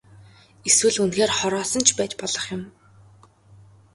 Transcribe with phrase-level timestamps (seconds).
[0.67, 2.63] Эсвэл үнэхээр хороосон ч байж болох юм.